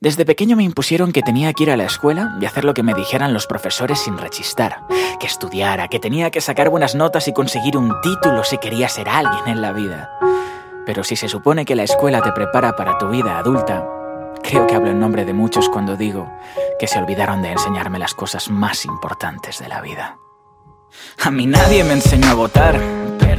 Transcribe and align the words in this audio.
Desde 0.00 0.24
pequeño 0.24 0.54
me 0.54 0.62
impusieron 0.62 1.10
que 1.10 1.22
tenía 1.22 1.52
que 1.52 1.64
ir 1.64 1.70
a 1.72 1.76
la 1.76 1.84
escuela 1.84 2.36
y 2.40 2.46
hacer 2.46 2.64
lo 2.64 2.72
que 2.72 2.84
me 2.84 2.94
dijeran 2.94 3.34
los 3.34 3.48
profesores 3.48 3.98
sin 3.98 4.16
rechistar, 4.16 4.84
que 5.18 5.26
estudiara, 5.26 5.88
que 5.88 5.98
tenía 5.98 6.30
que 6.30 6.40
sacar 6.40 6.68
buenas 6.70 6.94
notas 6.94 7.26
y 7.26 7.32
conseguir 7.32 7.76
un 7.76 7.92
título 8.00 8.44
si 8.44 8.58
quería 8.58 8.88
ser 8.88 9.08
alguien 9.08 9.48
en 9.48 9.60
la 9.60 9.72
vida. 9.72 10.08
Pero 10.86 11.02
si 11.02 11.16
se 11.16 11.28
supone 11.28 11.64
que 11.64 11.74
la 11.74 11.82
escuela 11.82 12.22
te 12.22 12.30
prepara 12.30 12.76
para 12.76 12.96
tu 12.96 13.08
vida 13.08 13.38
adulta, 13.38 13.88
creo 14.44 14.68
que 14.68 14.76
hablo 14.76 14.90
en 14.90 15.00
nombre 15.00 15.24
de 15.24 15.32
muchos 15.32 15.68
cuando 15.68 15.96
digo 15.96 16.30
que 16.78 16.86
se 16.86 17.00
olvidaron 17.00 17.42
de 17.42 17.50
enseñarme 17.50 17.98
las 17.98 18.14
cosas 18.14 18.50
más 18.50 18.84
importantes 18.84 19.58
de 19.58 19.68
la 19.68 19.80
vida. 19.80 20.18
A 21.24 21.32
mí 21.32 21.46
nadie 21.46 21.82
me 21.82 21.94
enseñó 21.94 22.28
a 22.30 22.34
votar, 22.34 22.80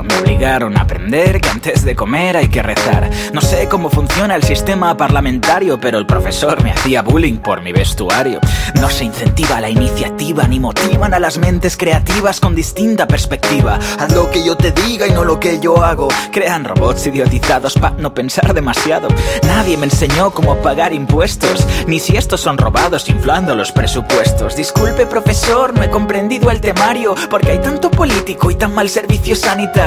me 0.00 0.16
obligaron 0.16 0.78
a 0.78 0.82
aprender 0.82 1.40
que 1.40 1.50
antes 1.50 1.84
de 1.84 1.94
comer 1.94 2.38
hay 2.38 2.48
que 2.48 2.62
rezar. 2.62 3.10
No 3.34 3.42
sé 3.42 3.68
cómo 3.68 3.90
funciona 3.90 4.34
el 4.34 4.42
sistema 4.42 4.96
parlamentario, 4.96 5.78
pero 5.78 5.98
el 5.98 6.06
profesor 6.06 6.62
me 6.62 6.72
hacía 6.72 7.02
bullying 7.02 7.36
por 7.36 7.60
mi 7.60 7.72
vestuario. 7.72 8.40
No 8.80 8.88
se 8.88 9.04
incentiva 9.04 9.60
la 9.60 9.68
iniciativa 9.68 10.48
ni 10.48 10.58
motivan 10.58 11.12
a 11.12 11.18
las 11.18 11.36
mentes 11.36 11.76
creativas 11.76 12.40
con 12.40 12.54
distinta 12.54 13.06
perspectiva. 13.06 13.78
Haz 13.98 14.12
lo 14.12 14.30
que 14.30 14.42
yo 14.42 14.56
te 14.56 14.72
diga 14.72 15.06
y 15.06 15.10
no 15.10 15.24
lo 15.24 15.38
que 15.38 15.60
yo 15.60 15.84
hago. 15.84 16.08
Crean 16.32 16.64
robots 16.64 17.06
idiotizados 17.06 17.74
para 17.74 17.96
no 17.96 18.14
pensar 18.14 18.54
demasiado. 18.54 19.08
Nadie 19.46 19.76
me 19.76 19.84
enseñó 19.84 20.30
cómo 20.30 20.56
pagar 20.56 20.94
impuestos, 20.94 21.66
ni 21.86 22.00
si 22.00 22.16
estos 22.16 22.40
son 22.40 22.56
robados 22.56 23.10
inflando 23.10 23.54
los 23.54 23.72
presupuestos. 23.72 24.56
Disculpe 24.56 25.04
profesor, 25.04 25.74
no 25.74 25.82
he 25.82 25.90
comprendido 25.90 26.50
el 26.50 26.62
temario, 26.62 27.14
porque 27.28 27.50
hay 27.50 27.58
tanto 27.58 27.90
político 27.90 28.50
y 28.50 28.54
tan 28.54 28.74
mal 28.74 28.88
servicio 28.88 29.36
sanitario. 29.36 29.81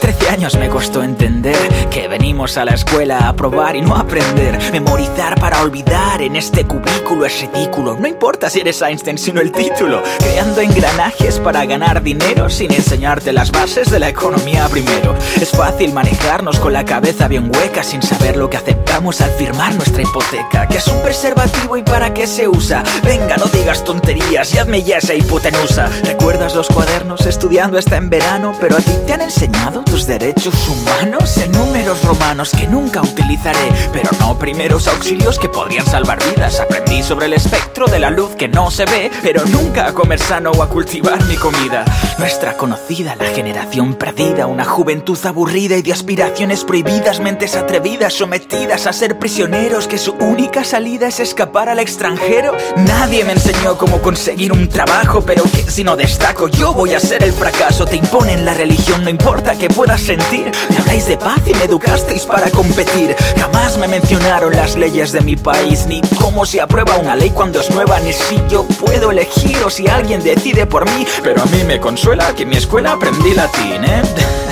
Trece 0.00 0.28
años 0.30 0.56
me 0.56 0.68
costó 0.68 1.02
entender 1.02 1.56
que 1.90 2.06
venimos 2.06 2.56
a 2.58 2.64
la 2.64 2.74
escuela 2.74 3.28
a 3.28 3.34
probar 3.34 3.74
y 3.74 3.82
no 3.82 3.96
a 3.96 4.00
aprender. 4.00 4.56
Memorizar 4.70 5.40
para 5.40 5.62
olvidar 5.62 6.22
en 6.22 6.36
este 6.36 6.64
cubículo 6.64 7.26
es 7.26 7.40
ridículo. 7.40 7.96
No 7.98 8.06
importa 8.06 8.48
si 8.48 8.60
eres 8.60 8.80
Einstein, 8.82 9.18
sino 9.18 9.40
el 9.40 9.50
título. 9.50 10.00
Creando 10.18 10.60
engranajes 10.60 11.40
para 11.40 11.64
ganar 11.66 12.04
dinero 12.04 12.48
sin 12.48 12.72
enseñarte 12.72 13.32
las 13.32 13.50
bases 13.50 13.90
de 13.90 13.98
la 13.98 14.08
economía 14.08 14.68
primero. 14.68 15.16
Es 15.40 15.50
fácil 15.50 15.92
manejarnos 15.92 16.60
con 16.60 16.72
la 16.72 16.84
cabeza 16.84 17.26
bien 17.26 17.50
hueca 17.52 17.82
sin 17.82 18.00
saber 18.00 18.36
lo 18.36 18.48
que 18.48 18.58
aceptamos 18.58 19.20
al 19.20 19.30
firmar 19.32 19.74
nuestra 19.74 20.02
hipoteca. 20.02 20.68
Que 20.68 20.78
es 20.78 20.86
un 20.86 21.02
preservativo 21.02 21.76
y 21.76 21.82
para 21.82 22.14
qué 22.14 22.28
se 22.28 22.46
usa. 22.46 22.84
Venga, 23.02 23.36
no 23.38 23.46
digas 23.46 23.82
tonterías 23.82 24.54
y 24.54 24.58
hazme 24.58 24.84
ya 24.84 24.98
esa 24.98 25.14
hipotenusa. 25.14 25.90
¿Recuerdas 26.04 26.54
los 26.54 26.68
cuadernos 26.68 27.26
estudiando 27.26 27.76
está 27.76 27.96
en 27.96 28.08
verano? 28.08 28.54
Pero 28.60 28.76
a 28.76 28.80
ti 28.80 28.92
te 29.04 29.15
han 29.16 29.22
enseñado 29.22 29.82
tus 29.82 30.06
derechos 30.06 30.54
humanos 30.68 31.38
en 31.38 31.50
números 31.52 32.04
romanos 32.04 32.50
que 32.50 32.66
nunca 32.66 33.00
utilizaré, 33.00 33.72
pero 33.90 34.10
no 34.20 34.38
primeros 34.38 34.86
auxilios 34.88 35.38
que 35.38 35.48
podrían 35.48 35.86
salvar 35.86 36.18
vidas. 36.22 36.60
Aprendí 36.60 37.02
sobre 37.02 37.24
el 37.24 37.32
espectro 37.32 37.86
de 37.86 37.98
la 37.98 38.10
luz 38.10 38.36
que 38.36 38.46
no 38.46 38.70
se 38.70 38.84
ve, 38.84 39.10
pero 39.22 39.42
nunca 39.46 39.86
a 39.86 39.94
comer 39.94 40.20
sano 40.20 40.50
o 40.50 40.62
a 40.62 40.68
cultivar 40.68 41.24
mi 41.24 41.36
comida. 41.36 41.86
Nuestra 42.18 42.58
conocida, 42.58 43.16
la 43.16 43.24
generación 43.30 43.94
perdida, 43.94 44.46
una 44.46 44.66
juventud 44.66 45.18
aburrida 45.24 45.78
y 45.78 45.82
de 45.82 45.94
aspiraciones 45.94 46.64
prohibidas, 46.64 47.18
mentes 47.20 47.56
atrevidas, 47.56 48.12
sometidas 48.12 48.86
a 48.86 48.92
ser 48.92 49.18
prisioneros, 49.18 49.88
que 49.88 49.96
su 49.96 50.12
única 50.12 50.62
salida 50.62 51.08
es 51.08 51.20
escapar 51.20 51.70
al 51.70 51.78
extranjero. 51.78 52.54
Nadie 52.76 53.24
me 53.24 53.32
enseñó 53.32 53.78
cómo 53.78 54.02
conseguir 54.02 54.52
un 54.52 54.68
trabajo, 54.68 55.22
pero 55.22 55.42
que 55.44 55.62
si 55.70 55.84
no 55.84 55.96
destaco 55.96 56.48
yo 56.48 56.74
voy 56.74 56.92
a 56.92 57.00
ser 57.00 57.24
el 57.24 57.32
fracaso. 57.32 57.86
Te 57.86 57.96
imponen 57.96 58.44
la 58.44 58.52
religión, 58.52 59.05
no 59.06 59.10
importa 59.10 59.56
que 59.56 59.68
puedas 59.68 60.00
sentir. 60.00 60.50
Me 60.68 60.78
habláis 60.78 61.06
de 61.06 61.16
paz 61.16 61.40
y 61.46 61.54
me 61.54 61.66
educasteis 61.66 62.24
para 62.24 62.50
competir. 62.50 63.14
Jamás 63.38 63.78
me 63.78 63.86
mencionaron 63.86 64.52
las 64.52 64.74
leyes 64.74 65.12
de 65.12 65.20
mi 65.20 65.36
país, 65.36 65.86
ni 65.86 66.00
cómo 66.20 66.44
se 66.44 66.60
aprueba 66.60 66.96
una 66.96 67.14
ley 67.14 67.30
cuando 67.30 67.60
es 67.60 67.70
nueva, 67.70 68.00
ni 68.00 68.12
si 68.12 68.36
yo 68.48 68.64
puedo 68.64 69.12
elegir 69.12 69.58
o 69.64 69.70
si 69.70 69.86
alguien 69.86 70.24
decide 70.24 70.66
por 70.66 70.86
mí. 70.86 71.06
Pero 71.22 71.40
a 71.40 71.46
mí 71.46 71.62
me 71.62 71.78
consuela 71.78 72.34
que 72.34 72.42
en 72.42 72.48
mi 72.48 72.56
escuela 72.56 72.94
aprendí 72.94 73.32
latín, 73.32 73.84
¿eh? 73.84 74.02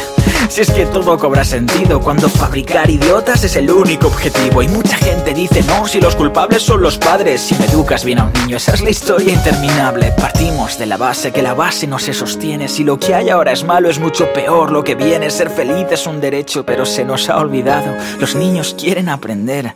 Si 0.49 0.61
es 0.61 0.71
que 0.71 0.87
todo 0.87 1.19
cobra 1.19 1.45
sentido 1.45 2.01
cuando 2.01 2.29
fabricar 2.29 2.91
idiotas 2.91 3.45
es 3.45 3.57
el 3.57 3.71
único 3.71 4.07
objetivo. 4.07 4.62
Y 4.62 4.69
mucha 4.69 4.97
gente 4.97 5.35
dice 5.35 5.62
no, 5.62 5.87
si 5.87 6.01
los 6.01 6.17
culpables 6.17 6.62
son 6.62 6.81
los 6.81 6.99
padres. 6.99 7.41
Si 7.41 7.55
me 7.57 7.67
educas 7.67 8.05
bien 8.05 8.21
a 8.21 8.25
un 8.25 8.33
niño, 8.33 8.57
esa 8.57 8.75
es 8.75 8.83
la 8.83 8.91
historia 8.91 9.33
interminable. 9.33 10.12
Partimos 10.12 10.79
de 10.79 10.87
la 10.87 10.97
base, 10.97 11.33
que 11.33 11.43
la 11.43 11.55
base 11.55 11.87
no 11.87 11.99
se 11.99 12.12
sostiene. 12.12 12.69
Si 12.69 12.85
lo 12.85 12.99
que 12.99 13.15
hay 13.15 13.31
ahora 13.31 13.53
es 13.53 13.65
malo, 13.65 13.91
es 13.91 13.99
mucho 13.99 14.33
peor. 14.33 14.71
Lo 14.71 14.85
que 14.85 14.95
viene 14.95 15.31
Ser 15.35 15.51
feliz 15.51 15.87
es 15.91 16.07
un 16.07 16.21
derecho, 16.21 16.65
pero 16.65 16.87
se 16.87 17.05
nos 17.05 17.29
ha 17.29 17.39
olvidado. 17.39 17.93
Los 18.21 18.37
niños 18.37 18.77
quieren 18.79 19.09
aprender, 19.09 19.75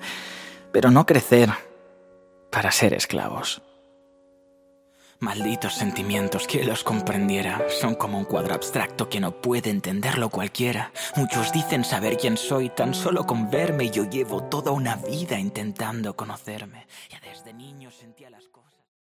pero 0.72 0.90
no 0.90 1.04
crecer 1.04 1.50
para 2.50 2.70
ser 2.70 2.94
esclavos 2.94 3.60
Malditos 5.20 5.74
sentimientos 5.74 6.46
que 6.46 6.62
los 6.62 6.84
comprendiera 6.84 7.66
son 7.80 7.96
como 7.96 8.18
un 8.18 8.24
cuadro 8.24 8.54
abstracto 8.54 9.08
que 9.08 9.18
no 9.18 9.32
puede 9.42 9.68
entenderlo 9.68 10.30
cualquiera. 10.30 10.92
Muchos 11.16 11.52
dicen 11.52 11.82
saber 11.82 12.16
quién 12.16 12.36
soy 12.36 12.70
tan 12.70 12.94
solo 12.94 13.26
con 13.26 13.50
verme 13.50 13.90
yo 13.90 14.08
llevo 14.08 14.44
toda 14.44 14.70
una 14.70 14.94
vida 14.94 15.36
intentando 15.36 16.14
conocerme. 16.14 16.86
Ya 17.10 17.18
desde 17.18 17.52
niño 17.52 17.90
sentía 17.90 18.30
las 18.30 18.46
cosas. 18.46 18.77